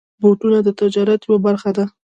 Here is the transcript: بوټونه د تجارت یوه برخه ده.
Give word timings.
بوټونه 0.21 0.59
د 0.63 0.69
تجارت 0.79 1.21
یوه 1.27 1.37
برخه 1.45 1.69
ده. 1.77 1.85